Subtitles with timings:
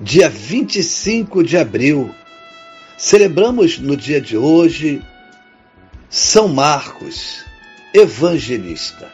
[0.00, 2.14] dia 25 de abril.
[2.96, 5.02] Celebramos no dia de hoje
[6.08, 7.44] São Marcos,
[7.92, 9.10] evangelista.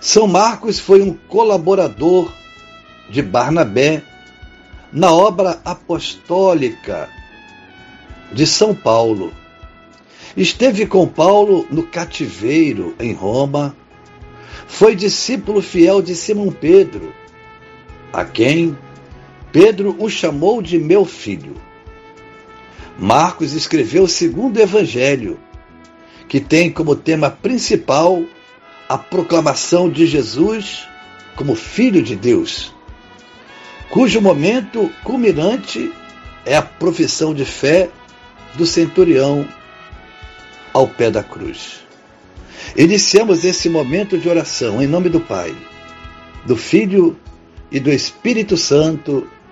[0.00, 2.32] São Marcos foi um colaborador
[3.10, 4.02] de Barnabé
[4.92, 7.08] na obra apostólica
[8.32, 9.32] de São Paulo.
[10.36, 13.74] Esteve com Paulo no cativeiro em Roma.
[14.68, 17.12] Foi discípulo fiel de Simão Pedro,
[18.12, 18.76] a quem
[19.52, 21.54] Pedro o chamou de meu filho.
[22.98, 25.38] Marcos escreveu o segundo evangelho,
[26.28, 28.22] que tem como tema principal
[28.88, 30.86] a proclamação de Jesus
[31.36, 32.74] como Filho de Deus,
[33.88, 35.92] cujo momento culminante
[36.44, 37.88] é a profissão de fé
[38.54, 39.48] do centurião
[40.72, 41.80] ao pé da cruz.
[42.76, 45.54] Iniciamos esse momento de oração em nome do Pai,
[46.44, 47.16] do Filho
[47.70, 49.26] e do Espírito Santo.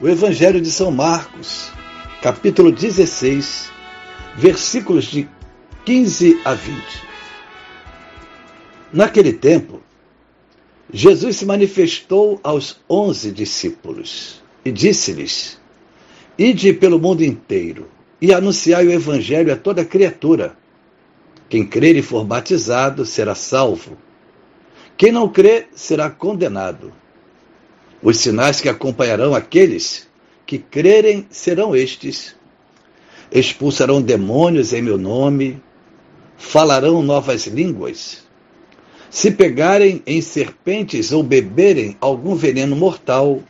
[0.00, 1.70] o Evangelho de São Marcos,
[2.22, 3.70] capítulo 16,
[4.34, 5.28] versículos de
[5.84, 6.82] 15 a 20.
[8.90, 9.82] Naquele tempo,
[10.90, 15.60] Jesus se manifestou aos onze discípulos e disse-lhes:
[16.38, 17.86] Ide pelo mundo inteiro
[18.22, 20.56] e anunciai o Evangelho a toda criatura.
[21.46, 23.98] Quem crer e for batizado será salvo.
[24.96, 26.90] Quem não crê será condenado.
[28.02, 30.08] Os sinais que acompanharão aqueles
[30.46, 32.34] que crerem serão estes:
[33.30, 35.62] expulsarão demônios em meu nome,
[36.36, 38.24] falarão novas línguas.
[39.10, 43.42] Se pegarem em serpentes ou beberem algum veneno mortal,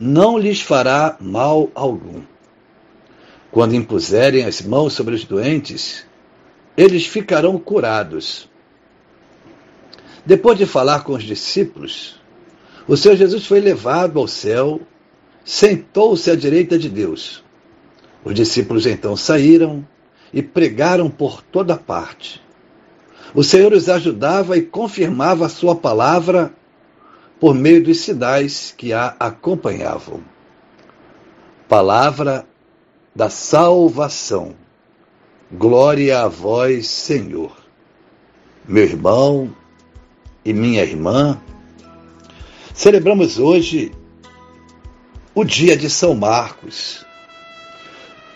[0.00, 2.22] não lhes fará mal algum.
[3.50, 6.06] Quando impuserem as mãos sobre os doentes,
[6.76, 8.48] eles ficarão curados.
[10.24, 12.17] Depois de falar com os discípulos,
[12.88, 14.80] o Senhor Jesus foi levado ao céu,
[15.44, 17.44] sentou-se à direita de Deus.
[18.24, 19.86] Os discípulos então saíram
[20.32, 22.42] e pregaram por toda parte.
[23.34, 26.52] O Senhor os ajudava e confirmava a sua palavra
[27.38, 30.22] por meio dos sinais que a acompanhavam.
[31.68, 32.46] Palavra
[33.14, 34.54] da salvação.
[35.52, 37.56] Glória a vós, Senhor.
[38.66, 39.54] Meu irmão
[40.44, 41.38] e minha irmã,
[42.78, 43.90] Celebramos hoje
[45.34, 47.04] o dia de São Marcos.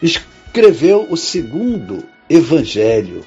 [0.02, 3.24] Escreveu o segundo evangelho.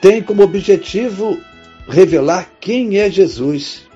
[0.00, 1.40] Tem como objetivo
[1.88, 3.88] revelar quem é Jesus,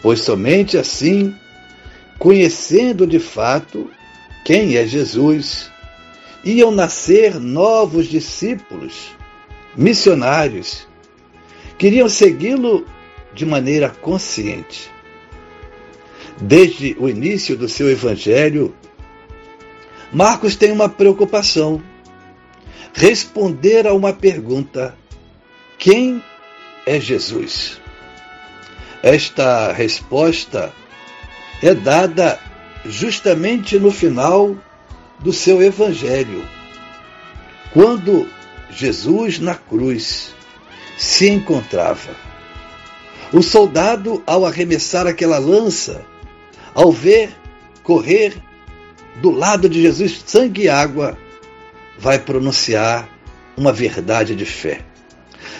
[0.00, 1.34] pois somente assim,
[2.16, 3.90] conhecendo de fato
[4.44, 5.72] quem é Jesus,
[6.44, 9.10] iam nascer novos discípulos,
[9.76, 10.86] missionários,
[11.76, 12.86] queriam segui-lo
[13.34, 14.99] de maneira consciente
[16.40, 18.74] desde o início do seu evangelho,
[20.12, 21.82] Marcos tem uma preocupação:
[22.92, 24.96] responder a uma pergunta:
[25.78, 26.22] quem
[26.86, 27.80] é Jesus?
[29.02, 30.72] Esta resposta
[31.62, 32.38] é dada
[32.84, 34.56] justamente no final
[35.20, 36.46] do seu evangelho,
[37.72, 38.28] quando
[38.70, 40.34] Jesus na cruz
[40.96, 42.29] se encontrava.
[43.32, 46.04] O soldado, ao arremessar aquela lança,
[46.74, 47.30] ao ver
[47.82, 48.34] correr
[49.20, 51.16] do lado de Jesus sangue e água,
[51.98, 53.08] vai pronunciar
[53.56, 54.80] uma verdade de fé.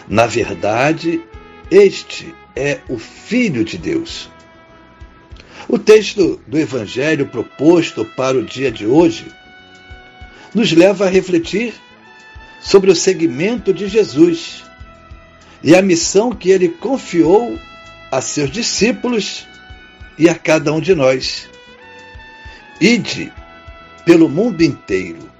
[0.08, 1.22] Na verdade,
[1.70, 4.28] este é o Filho de Deus.
[5.68, 9.26] O texto do Evangelho proposto para o dia de hoje
[10.52, 11.74] nos leva a refletir
[12.60, 14.64] sobre o seguimento de Jesus
[15.62, 17.58] e a missão que ele confiou
[18.10, 19.46] a seus discípulos
[20.18, 21.48] e a cada um de nós.
[22.80, 23.32] Ide
[24.04, 25.30] pelo mundo inteiro,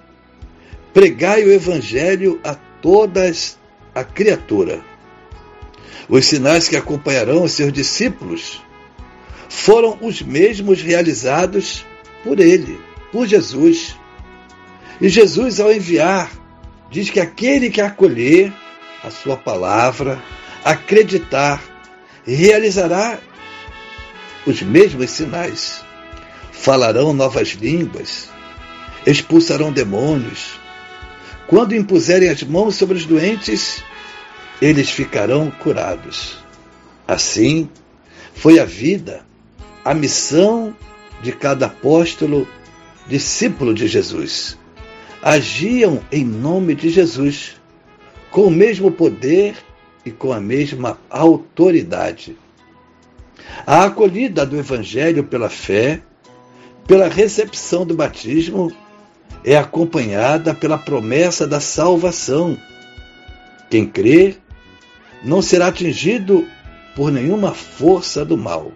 [0.92, 3.58] pregai o Evangelho a todas
[3.94, 4.82] a criatura.
[6.08, 8.62] Os sinais que acompanharão os seus discípulos
[9.48, 11.84] foram os mesmos realizados
[12.22, 12.78] por ele,
[13.10, 13.96] por Jesus.
[15.00, 16.30] E Jesus, ao enviar,
[16.90, 18.52] diz que aquele que acolher
[19.02, 20.22] a sua palavra,
[20.64, 21.62] acreditar,
[22.24, 23.18] realizará
[24.46, 25.84] os mesmos sinais.
[26.52, 28.28] Falarão novas línguas,
[29.06, 30.60] expulsarão demônios.
[31.46, 33.82] Quando impuserem as mãos sobre os doentes,
[34.60, 36.38] eles ficarão curados.
[37.08, 37.68] Assim,
[38.34, 39.24] foi a vida,
[39.84, 40.76] a missão
[41.22, 42.46] de cada apóstolo,
[43.08, 44.56] discípulo de Jesus.
[45.22, 47.59] Agiam em nome de Jesus,
[48.30, 49.56] com o mesmo poder
[50.04, 52.36] e com a mesma autoridade.
[53.66, 56.00] A acolhida do Evangelho pela fé,
[56.86, 58.72] pela recepção do batismo,
[59.44, 62.56] é acompanhada pela promessa da salvação.
[63.68, 64.36] Quem crê
[65.22, 66.46] não será atingido
[66.94, 68.72] por nenhuma força do mal.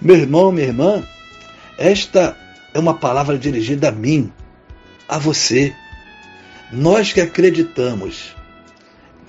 [0.00, 1.02] Meu irmão, minha irmã,
[1.78, 2.36] esta
[2.72, 4.32] é uma palavra dirigida a mim,
[5.08, 5.74] a você.
[6.72, 8.34] Nós que acreditamos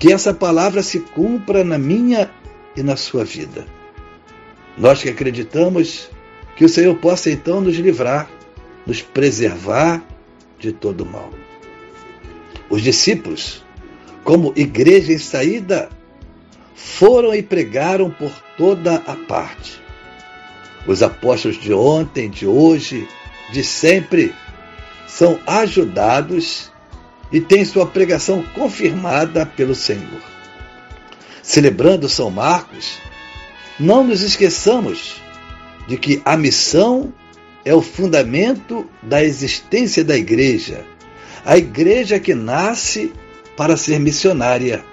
[0.01, 2.27] que essa palavra se cumpra na minha
[2.75, 3.67] e na sua vida.
[4.75, 6.09] Nós que acreditamos
[6.55, 8.27] que o Senhor possa então nos livrar,
[8.83, 10.03] nos preservar
[10.57, 11.29] de todo mal.
[12.67, 13.63] Os discípulos,
[14.23, 15.87] como igreja em saída,
[16.73, 19.79] foram e pregaram por toda a parte.
[20.87, 23.07] Os apóstolos de ontem, de hoje,
[23.53, 24.33] de sempre,
[25.05, 26.70] são ajudados
[27.31, 30.21] e têm sua pregação confirmada pelo Senhor.
[31.41, 32.99] Celebrando São Marcos,
[33.79, 35.15] não nos esqueçamos
[35.87, 37.13] de que a missão
[37.63, 40.85] é o fundamento da existência da igreja.
[41.45, 43.11] A igreja que nasce
[43.55, 44.83] para ser missionária.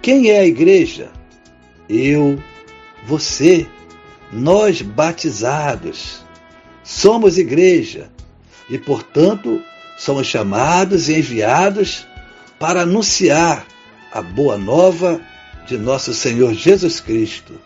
[0.00, 1.10] Quem é a igreja?
[1.88, 2.38] Eu,
[3.06, 3.66] você,
[4.32, 6.24] nós batizados.
[6.82, 8.10] Somos igreja
[8.68, 9.62] e, portanto,
[9.96, 12.06] somos chamados e enviados
[12.58, 13.66] para anunciar
[14.12, 15.20] a boa nova
[15.66, 17.60] de nosso Senhor Jesus Cristo.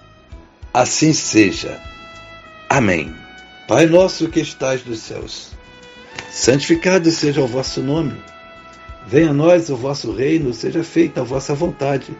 [0.73, 1.81] Assim seja.
[2.69, 3.15] Amém.
[3.69, 5.51] Pai nosso que estais nos céus,
[6.31, 8.15] santificado seja o vosso nome.
[9.07, 12.17] Venha a nós o vosso reino, seja feita a vossa vontade,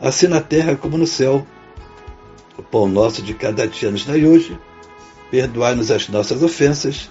[0.00, 1.46] assim na terra como no céu.
[2.58, 4.58] O pão nosso de cada dia nos dai hoje.
[5.30, 7.10] Perdoai-nos as nossas ofensas,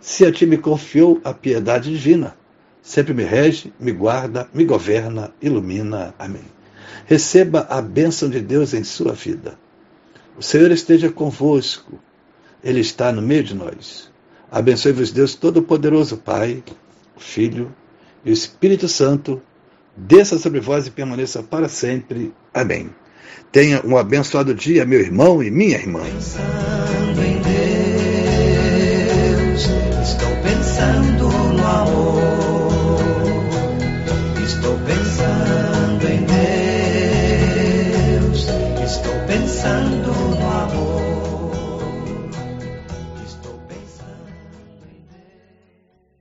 [0.00, 2.36] se a ti me confiou a piedade divina,
[2.82, 6.14] sempre me rege, me guarda, me governa, ilumina.
[6.18, 6.44] Amém.
[7.06, 9.58] Receba a bênção de Deus em sua vida.
[10.36, 11.98] O Senhor esteja convosco.
[12.62, 14.10] Ele está no meio de nós.
[14.50, 16.62] Abençoe-vos, Deus Todo-Poderoso, Pai,
[17.16, 17.74] Filho
[18.24, 19.42] e Espírito Santo.
[19.96, 22.32] Desça sobre vós e permaneça para sempre.
[22.54, 22.90] Amém.
[23.50, 26.02] Tenha um abençoado dia, meu irmão e minha irmã.